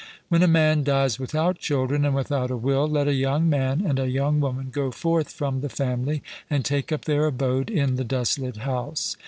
When 0.29 0.41
a 0.41 0.47
man 0.47 0.83
dies 0.83 1.19
without 1.19 1.59
children 1.59 2.05
and 2.05 2.15
without 2.15 2.49
a 2.49 2.57
will, 2.57 2.87
let 2.87 3.07
a 3.07 3.13
young 3.13 3.47
man 3.47 3.81
and 3.85 3.99
a 3.99 4.09
young 4.09 4.39
woman 4.39 4.69
go 4.71 4.89
forth 4.89 5.29
from 5.31 5.61
the 5.61 5.69
family 5.69 6.23
and 6.49 6.65
take 6.65 6.91
up 6.91 7.05
their 7.05 7.27
abode 7.27 7.69
in 7.69 7.97
the 7.97 8.03
desolate 8.03 8.57
house. 8.57 9.15